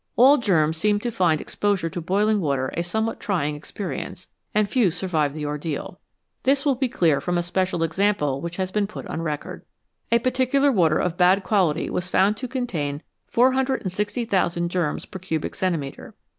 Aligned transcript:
All 0.15 0.37
germs 0.39 0.77
seem 0.77 0.99
to 1.01 1.11
find 1.11 1.39
exposure 1.39 1.87
to 1.87 2.01
boiling 2.01 2.41
water 2.41 2.73
a 2.75 2.81
somewhat 2.81 3.19
trying 3.19 3.53
experience, 3.55 4.29
and 4.51 4.67
few 4.67 4.89
survive 4.89 5.35
the 5.35 5.45
ordeal. 5.45 5.99
This 6.41 6.65
will 6.65 6.73
be 6.73 6.89
clear 6.89 7.21
from 7.21 7.37
a 7.37 7.43
special 7.43 7.83
example 7.83 8.41
which 8.41 8.55
has 8.57 8.71
been 8.71 8.87
put 8.87 9.05
on 9.05 9.21
record. 9.21 9.63
A 10.11 10.17
particular 10.17 10.71
water 10.71 10.97
of 10.97 11.17
bad 11.17 11.43
quality 11.43 11.87
was 11.87 12.07
found 12.09 12.35
to 12.37 12.47
contain 12.47 13.03
460,000 13.27 14.69
germs 14.69 15.05
per 15.05 15.19
cubic 15.19 15.53
centimetre. 15.53 16.15